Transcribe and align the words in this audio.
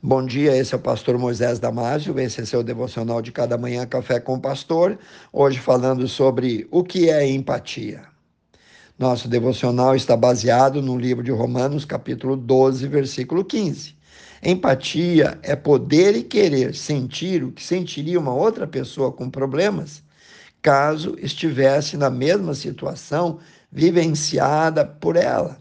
Bom 0.00 0.24
dia, 0.24 0.56
esse 0.56 0.72
é 0.72 0.76
o 0.76 0.80
pastor 0.80 1.18
Moisés 1.18 1.58
Damásio, 1.58 2.20
esse 2.20 2.40
é 2.40 2.44
seu 2.44 2.62
devocional 2.62 3.20
de 3.20 3.32
cada 3.32 3.58
manhã, 3.58 3.84
Café 3.84 4.20
com 4.20 4.34
o 4.34 4.40
Pastor. 4.40 4.96
Hoje 5.32 5.58
falando 5.58 6.06
sobre 6.06 6.68
o 6.70 6.84
que 6.84 7.10
é 7.10 7.26
empatia. 7.28 8.04
Nosso 8.96 9.26
devocional 9.26 9.96
está 9.96 10.16
baseado 10.16 10.80
no 10.80 10.96
livro 10.96 11.24
de 11.24 11.32
Romanos, 11.32 11.84
capítulo 11.84 12.36
12, 12.36 12.86
versículo 12.86 13.44
15. 13.44 13.96
Empatia 14.40 15.36
é 15.42 15.56
poder 15.56 16.14
e 16.14 16.22
querer 16.22 16.76
sentir 16.76 17.42
o 17.42 17.50
que 17.50 17.64
sentiria 17.64 18.20
uma 18.20 18.32
outra 18.32 18.68
pessoa 18.68 19.10
com 19.10 19.28
problemas, 19.28 20.04
caso 20.62 21.16
estivesse 21.18 21.96
na 21.96 22.08
mesma 22.08 22.54
situação 22.54 23.40
vivenciada 23.72 24.86
por 24.86 25.16
ela 25.16 25.58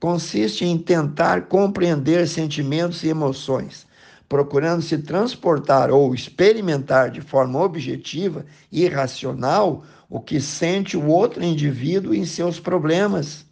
consiste 0.00 0.64
em 0.64 0.78
tentar 0.78 1.42
compreender 1.42 2.26
sentimentos 2.28 3.02
e 3.02 3.08
emoções, 3.08 3.86
procurando 4.28 4.82
se 4.82 4.98
transportar 4.98 5.90
ou 5.90 6.14
experimentar 6.14 7.10
de 7.10 7.20
forma 7.20 7.60
objetiva 7.60 8.46
e 8.70 8.86
racional 8.86 9.84
o 10.08 10.20
que 10.20 10.40
sente 10.40 10.96
o 10.96 11.06
outro 11.06 11.42
indivíduo 11.42 12.14
em 12.14 12.24
seus 12.24 12.60
problemas, 12.60 13.44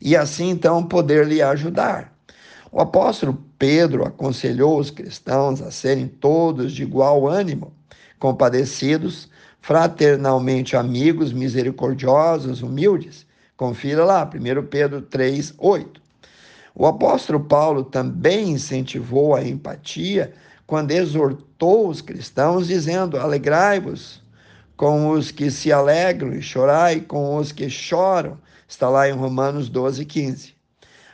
e 0.00 0.16
assim 0.16 0.50
então 0.50 0.82
poder 0.82 1.26
lhe 1.26 1.40
ajudar. 1.40 2.12
O 2.72 2.80
apóstolo 2.80 3.42
Pedro 3.56 4.04
aconselhou 4.04 4.78
os 4.78 4.90
cristãos 4.90 5.62
a 5.62 5.70
serem 5.70 6.08
todos 6.08 6.72
de 6.72 6.82
igual 6.82 7.28
ânimo, 7.28 7.72
compadecidos, 8.18 9.28
fraternalmente 9.60 10.76
amigos, 10.76 11.32
misericordiosos, 11.32 12.62
humildes 12.62 13.24
Confira 13.56 14.04
lá, 14.04 14.24
1 14.24 14.66
Pedro 14.66 15.00
3, 15.02 15.54
8. 15.58 16.02
O 16.74 16.86
apóstolo 16.86 17.38
Paulo 17.38 17.84
também 17.84 18.50
incentivou 18.50 19.34
a 19.34 19.44
empatia 19.44 20.34
quando 20.66 20.90
exortou 20.90 21.88
os 21.88 22.00
cristãos, 22.00 22.66
dizendo: 22.66 23.16
Alegrai-vos 23.16 24.20
com 24.76 25.10
os 25.10 25.30
que 25.30 25.52
se 25.52 25.70
alegram 25.70 26.32
e 26.34 26.42
chorai 26.42 27.00
com 27.00 27.36
os 27.36 27.52
que 27.52 27.70
choram. 27.70 28.36
Está 28.66 28.88
lá 28.88 29.08
em 29.08 29.12
Romanos 29.12 29.68
12, 29.68 30.04
15. 30.04 30.54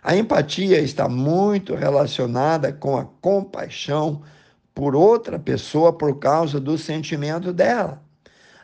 A 0.02 0.16
empatia 0.16 0.80
está 0.80 1.10
muito 1.10 1.74
relacionada 1.74 2.72
com 2.72 2.96
a 2.96 3.04
compaixão 3.20 4.22
por 4.74 4.96
outra 4.96 5.38
pessoa 5.38 5.92
por 5.92 6.18
causa 6.18 6.58
do 6.58 6.78
sentimento 6.78 7.52
dela. 7.52 8.00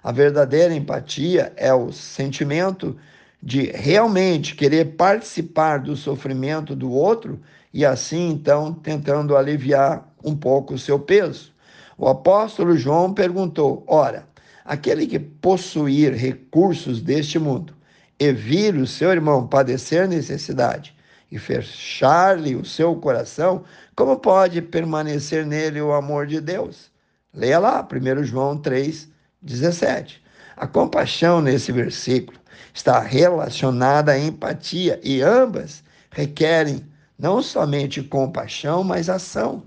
A 0.03 0.13
verdadeira 0.13 0.73
empatia 0.73 1.53
é 1.57 1.75
o 1.75 1.93
sentimento 1.93 2.97
de 3.43 3.71
realmente 3.73 4.55
querer 4.55 4.97
participar 4.97 5.81
do 5.81 5.97
sofrimento 5.97 6.75
do 6.75 6.91
outro 6.91 7.41
e 7.73 7.85
assim 7.85 8.31
então 8.31 8.73
tentando 8.73 9.37
aliviar 9.37 10.07
um 10.25 10.35
pouco 10.35 10.75
o 10.75 10.79
seu 10.79 10.99
peso. 10.99 11.53
O 11.99 12.09
apóstolo 12.09 12.77
João 12.77 13.13
perguntou: 13.13 13.85
Ora, 13.87 14.27
aquele 14.65 15.07
que 15.07 15.19
possuir 15.19 16.13
recursos 16.13 17.01
deste 17.01 17.39
mundo 17.39 17.75
e 18.19 18.33
vir 18.33 18.75
o 18.77 18.87
seu 18.87 19.11
irmão 19.11 19.47
padecer 19.47 20.09
necessidade 20.09 20.95
e 21.31 21.39
fechar-lhe 21.39 22.55
o 22.55 22.65
seu 22.65 22.95
coração, 22.97 23.65
como 23.95 24.17
pode 24.19 24.63
permanecer 24.63 25.45
nele 25.45 25.81
o 25.81 25.93
amor 25.93 26.27
de 26.27 26.41
Deus? 26.41 26.91
Leia 27.35 27.59
lá, 27.59 27.87
1 27.87 28.25
João 28.25 28.57
3, 28.57 29.09
17. 29.43 30.23
A 30.57 30.67
compaixão 30.67 31.43
nesse 31.43 31.71
versículo 31.71 32.39
está 32.73 32.99
relacionada 33.01 34.13
à 34.13 34.19
empatia 34.19 34.99
e 35.05 35.21
ambas 35.21 35.85
requerem 36.11 36.81
não 37.19 37.43
somente 37.43 38.03
compaixão, 38.03 38.83
mas 38.83 39.11
ação. 39.11 39.63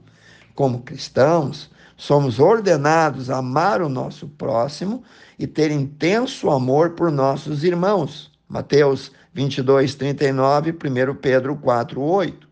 Como 0.56 0.82
cristãos, 0.82 1.70
somos 1.96 2.40
ordenados 2.40 3.30
a 3.30 3.38
amar 3.38 3.84
o 3.84 3.90
nosso 3.90 4.28
próximo 4.28 5.04
e 5.38 5.46
ter 5.46 5.70
intenso 5.70 6.50
amor 6.50 6.92
por 6.92 7.12
nossos 7.12 7.64
irmãos. 7.64 8.32
Mateus 8.48 9.12
22, 9.32 9.94
39, 9.94 10.72
1 10.72 11.16
Pedro 11.16 11.56
4, 11.56 12.02
8. 12.02 12.50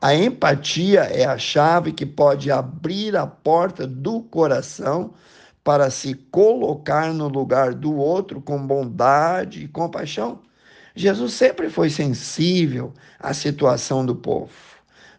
A 0.00 0.14
empatia 0.14 1.00
é 1.00 1.26
a 1.26 1.36
chave 1.36 1.92
que 1.92 2.06
pode 2.06 2.50
abrir 2.50 3.14
a 3.14 3.26
porta 3.26 3.86
do 3.86 4.22
coração 4.22 5.12
para 5.64 5.88
se 5.88 6.12
colocar 6.30 7.12
no 7.14 7.26
lugar 7.26 7.72
do 7.72 7.96
outro 7.96 8.40
com 8.42 8.64
bondade 8.64 9.64
e 9.64 9.68
compaixão. 9.68 10.40
Jesus 10.94 11.32
sempre 11.32 11.70
foi 11.70 11.88
sensível 11.88 12.92
à 13.18 13.32
situação 13.32 14.04
do 14.04 14.14
povo. 14.14 14.52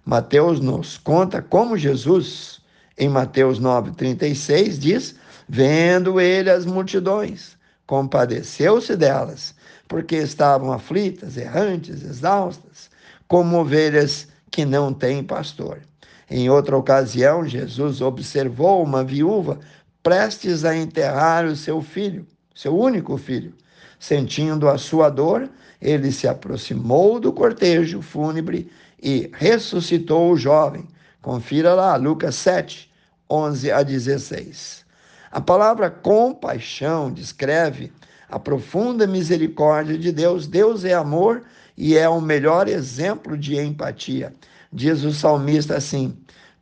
Mateus 0.05 0.59
nos 0.59 0.99
conta 0.99 1.41
como 1.41 1.75
Jesus, 1.75 2.61
em 2.95 3.09
Mateus 3.09 3.59
9,36, 3.59 4.77
diz: 4.77 5.15
Vendo 5.49 6.21
ele 6.21 6.51
as 6.51 6.63
multidões, 6.63 7.57
compadeceu-se 7.87 8.95
delas, 8.95 9.55
porque 9.87 10.15
estavam 10.15 10.71
aflitas, 10.71 11.37
errantes, 11.37 12.03
exaustas, 12.03 12.89
como 13.27 13.57
ovelhas 13.57 14.27
que 14.51 14.63
não 14.63 14.93
têm 14.93 15.23
pastor. 15.23 15.81
Em 16.29 16.49
outra 16.49 16.77
ocasião, 16.77 17.45
Jesus 17.45 17.99
observou 17.99 18.83
uma 18.83 19.03
viúva 19.03 19.59
prestes 20.05 20.63
a 20.63 20.77
enterrar 20.77 21.45
o 21.45 21.55
seu 21.55 21.81
filho, 21.81 22.27
seu 22.53 22.77
único 22.77 23.17
filho. 23.17 23.55
Sentindo 23.99 24.69
a 24.69 24.77
sua 24.77 25.09
dor, 25.09 25.49
ele 25.81 26.11
se 26.11 26.27
aproximou 26.27 27.19
do 27.19 27.33
cortejo 27.33 28.03
fúnebre 28.03 28.69
e 29.01 29.31
ressuscitou 29.33 30.31
o 30.31 30.37
jovem. 30.37 30.87
Confira 31.23 31.73
lá, 31.73 31.95
Lucas 31.95 32.35
7, 32.35 32.87
11 33.27 33.71
a 33.71 33.81
16. 33.81 34.85
A 35.31 35.41
palavra 35.41 35.89
compaixão 35.89 37.11
descreve 37.11 37.91
a 38.29 38.37
profunda 38.37 39.07
misericórdia 39.07 39.97
de 39.97 40.11
Deus. 40.11 40.45
Deus 40.45 40.85
é 40.85 40.93
amor 40.93 41.41
e 41.75 41.97
é 41.97 42.07
o 42.07 42.21
melhor 42.21 42.67
exemplo 42.67 43.35
de 43.35 43.57
empatia. 43.57 44.35
Diz 44.71 45.03
o 45.03 45.11
salmista 45.11 45.75
assim: 45.75 46.15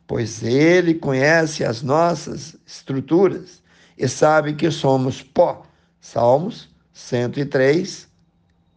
pois 0.06 0.42
ele 0.42 0.94
conhece 0.94 1.64
as 1.64 1.82
nossas 1.82 2.56
estruturas 2.66 3.62
e 3.96 4.08
sabe 4.08 4.54
que 4.54 4.70
somos 4.70 5.22
pó. 5.22 5.66
Salmos 6.00 6.68
103, 6.92 8.08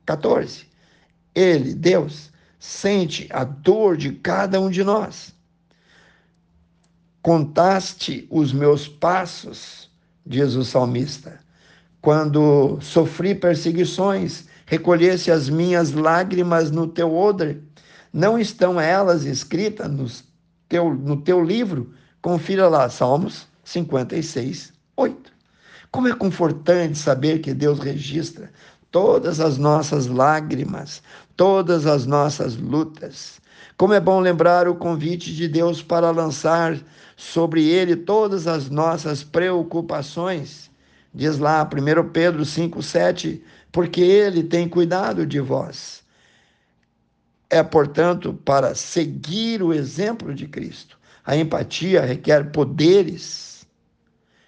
14. 0.05 0.65
Ele, 1.35 1.73
Deus, 1.73 2.31
sente 2.57 3.27
a 3.31 3.43
dor 3.43 3.97
de 3.97 4.13
cada 4.13 4.59
um 4.59 4.69
de 4.69 4.83
nós. 4.83 5.35
Contaste 7.21 8.25
os 8.31 8.53
meus 8.53 8.87
passos, 8.87 9.91
diz 10.25 10.55
o 10.55 10.63
salmista. 10.63 11.39
Quando 12.01 12.79
sofri 12.79 13.35
perseguições, 13.35 14.45
recolhesse 14.65 15.29
as 15.29 15.49
minhas 15.49 15.91
lágrimas 15.91 16.71
no 16.71 16.87
teu 16.87 17.13
odre. 17.13 17.61
Não 18.13 18.39
estão 18.39 18.79
elas 18.79 19.25
escritas 19.25 19.91
nos 19.91 20.23
teu, 20.67 20.93
no 20.93 21.17
teu 21.17 21.43
livro, 21.43 21.93
confira 22.21 22.67
lá, 22.67 22.89
Salmos 22.89 23.47
56, 23.63 24.73
8. 24.95 25.31
Como 25.91 26.07
é 26.07 26.13
confortante 26.13 26.97
saber 26.97 27.39
que 27.39 27.53
Deus 27.53 27.79
registra 27.79 28.51
todas 28.91 29.39
as 29.39 29.57
nossas 29.57 30.07
lágrimas, 30.07 31.01
todas 31.35 31.85
as 31.85 32.05
nossas 32.05 32.55
lutas. 32.55 33.39
Como 33.77 33.93
é 33.93 33.99
bom 33.99 34.19
lembrar 34.19 34.67
o 34.67 34.75
convite 34.75 35.33
de 35.33 35.47
Deus 35.47 35.81
para 35.81 36.11
lançar 36.11 36.77
sobre 37.15 37.67
ele 37.67 37.95
todas 37.95 38.47
as 38.47 38.69
nossas 38.69 39.23
preocupações. 39.23 40.69
Diz 41.13 41.37
lá 41.37 41.63
1 41.63 42.09
Pedro 42.09 42.43
5,7, 42.43 43.41
porque 43.71 44.01
ele 44.01 44.43
tem 44.43 44.67
cuidado 44.67 45.25
de 45.25 45.39
vós. 45.39 46.03
É, 47.49 47.63
portanto, 47.63 48.33
para 48.33 48.75
seguir 48.75 49.63
o 49.63 49.73
exemplo 49.73 50.33
de 50.33 50.47
Cristo. 50.47 50.97
A 51.25 51.35
empatia 51.35 52.01
requer 52.01 52.51
poderes, 52.51 53.65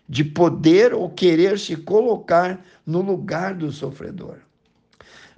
de 0.08 0.24
poder 0.24 0.94
ou 0.94 1.10
querer 1.10 1.60
se 1.60 1.76
colocar 1.76 2.60
no 2.86 3.02
lugar 3.02 3.54
do 3.54 3.72
sofredor. 3.72 4.38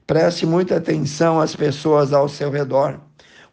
Preste 0.07 0.45
muita 0.45 0.77
atenção 0.77 1.39
às 1.39 1.55
pessoas 1.55 2.13
ao 2.13 2.27
seu 2.27 2.49
redor, 2.49 2.99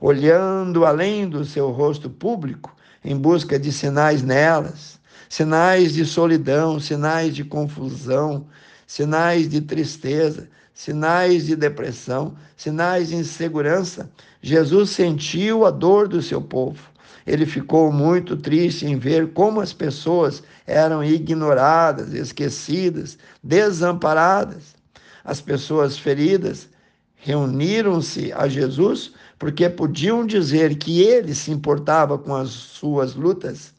olhando 0.00 0.84
além 0.84 1.28
do 1.28 1.44
seu 1.44 1.70
rosto 1.70 2.08
público 2.08 2.74
em 3.04 3.16
busca 3.16 3.58
de 3.58 3.72
sinais 3.72 4.22
nelas, 4.22 4.98
sinais 5.28 5.92
de 5.92 6.04
solidão, 6.04 6.80
sinais 6.80 7.34
de 7.34 7.44
confusão, 7.44 8.46
sinais 8.86 9.48
de 9.48 9.60
tristeza, 9.60 10.48
sinais 10.78 11.46
de 11.46 11.56
depressão, 11.56 12.36
sinais 12.56 13.08
de 13.08 13.16
insegurança. 13.16 14.08
Jesus 14.40 14.90
sentiu 14.90 15.66
a 15.66 15.72
dor 15.72 16.06
do 16.06 16.22
seu 16.22 16.40
povo. 16.40 16.80
Ele 17.26 17.44
ficou 17.44 17.90
muito 17.90 18.36
triste 18.36 18.86
em 18.86 18.96
ver 18.96 19.32
como 19.32 19.60
as 19.60 19.72
pessoas 19.72 20.40
eram 20.68 21.02
ignoradas, 21.02 22.14
esquecidas, 22.14 23.18
desamparadas. 23.42 24.76
As 25.24 25.40
pessoas 25.40 25.98
feridas 25.98 26.68
reuniram-se 27.16 28.32
a 28.32 28.46
Jesus 28.46 29.12
porque 29.36 29.68
podiam 29.68 30.24
dizer 30.24 30.76
que 30.76 31.02
ele 31.02 31.34
se 31.34 31.50
importava 31.50 32.16
com 32.16 32.36
as 32.36 32.50
suas 32.50 33.16
lutas, 33.16 33.74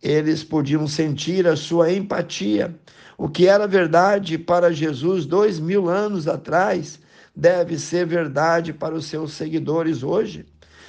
eles 0.00 0.44
podiam 0.44 0.86
sentir 0.86 1.44
a 1.44 1.56
sua 1.56 1.92
empatia. 1.92 2.72
O 3.16 3.28
que 3.28 3.46
era 3.46 3.66
verdade 3.66 4.38
para 4.38 4.72
Jesus 4.72 5.26
dois 5.26 5.60
mil 5.60 5.88
anos 5.88 6.26
atrás 6.26 6.98
deve 7.34 7.78
ser 7.78 8.06
verdade 8.06 8.72
para 8.72 8.94
os 8.94 9.06
seus 9.06 9.32
seguidores 9.32 10.02
hoje. 10.02 10.46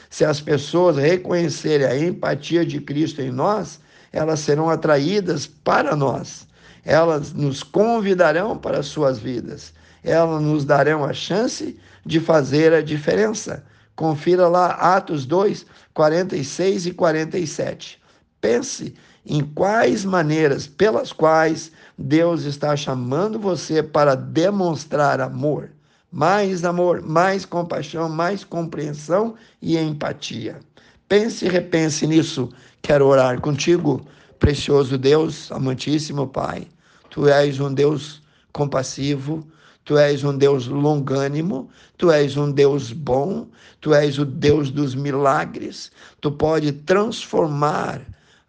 Se 0.09 0.23
as 0.23 0.39
pessoas 0.39 0.97
reconhecerem 0.97 1.87
a 1.87 1.97
empatia 1.97 2.65
de 2.65 2.79
Cristo 2.79 3.21
em 3.21 3.31
nós, 3.31 3.79
elas 4.11 4.41
serão 4.41 4.69
atraídas 4.69 5.47
para 5.47 5.95
nós. 5.95 6.47
Elas 6.85 7.33
nos 7.33 7.63
convidarão 7.63 8.57
para 8.57 8.79
as 8.79 8.85
suas 8.87 9.17
vidas. 9.17 9.73
Elas 10.03 10.41
nos 10.41 10.65
darão 10.65 11.03
a 11.03 11.13
chance 11.13 11.79
de 12.05 12.19
fazer 12.19 12.73
a 12.73 12.81
diferença. 12.81 13.63
Confira 13.95 14.47
lá 14.47 14.67
Atos 14.95 15.25
2, 15.25 15.65
46 15.93 16.87
e 16.87 16.91
47. 16.93 18.01
Pense 18.41 18.93
em 19.25 19.41
quais 19.41 20.03
maneiras 20.03 20.67
pelas 20.67 21.11
quais 21.13 21.71
Deus 21.97 22.43
está 22.43 22.75
chamando 22.75 23.39
você 23.39 23.81
para 23.81 24.15
demonstrar 24.15 25.21
amor. 25.21 25.69
Mais 26.11 26.63
amor, 26.63 27.01
mais 27.01 27.45
compaixão, 27.45 28.07
mais 28.09 28.43
compreensão 28.43 29.35
e 29.61 29.77
empatia. 29.77 30.59
Pense 31.07 31.45
e 31.45 31.49
repense 31.49 32.05
nisso. 32.05 32.49
Quero 32.81 33.07
orar 33.07 33.39
contigo, 33.41 34.05
precioso 34.37 34.97
Deus, 34.97 35.51
amantíssimo 35.51 36.27
Pai. 36.27 36.67
Tu 37.09 37.27
és 37.27 37.59
um 37.59 37.73
Deus 37.73 38.21
compassivo, 38.51 39.47
Tu 39.85 39.97
és 39.97 40.23
um 40.23 40.37
Deus 40.37 40.67
longânimo, 40.67 41.69
tu 41.97 42.09
és 42.09 42.37
um 42.37 42.49
Deus 42.49 42.93
bom, 42.93 43.47
tu 43.81 43.93
és 43.93 44.17
o 44.17 44.23
Deus 44.23 44.71
dos 44.71 44.95
milagres. 44.95 45.91
Tu 46.21 46.31
pode 46.31 46.71
transformar 46.71 48.01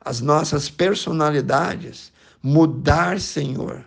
as 0.05 0.21
nossas 0.21 0.69
personalidades, 0.69 2.13
mudar, 2.43 3.21
Senhor, 3.21 3.85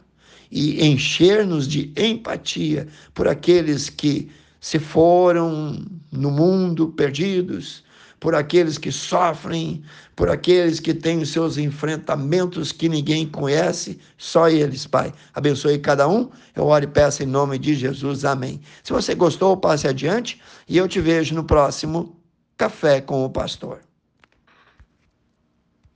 e 0.49 0.85
encher-nos 0.85 1.67
de 1.67 1.91
empatia 1.95 2.87
por 3.13 3.27
aqueles 3.27 3.89
que 3.89 4.29
se 4.59 4.79
foram 4.79 5.85
no 6.11 6.31
mundo 6.31 6.89
perdidos, 6.89 7.83
por 8.19 8.33
aqueles 8.33 8.77
que 8.77 8.91
sofrem, 8.91 9.83
por 10.15 10.29
aqueles 10.29 10.79
que 10.79 10.93
têm 10.93 11.21
os 11.21 11.29
seus 11.29 11.57
enfrentamentos 11.57 12.71
que 12.71 12.89
ninguém 12.89 13.27
conhece, 13.27 13.99
só 14.17 14.49
eles, 14.49 14.87
Pai. 14.87 15.13
Abençoe 15.33 15.77
cada 15.77 16.07
um. 16.07 16.29
Eu 16.55 16.65
oro 16.65 16.85
e 16.85 16.87
peço 16.87 17.21
em 17.21 17.27
nome 17.27 17.59
de 17.59 17.75
Jesus. 17.75 18.25
Amém. 18.25 18.59
Se 18.83 18.91
você 18.91 19.13
gostou, 19.13 19.55
passe 19.55 19.87
adiante 19.87 20.41
e 20.67 20.77
eu 20.77 20.87
te 20.87 20.99
vejo 20.99 21.35
no 21.35 21.43
próximo 21.43 22.17
Café 22.57 23.01
com 23.01 23.23
o 23.23 23.29
Pastor. 23.29 23.86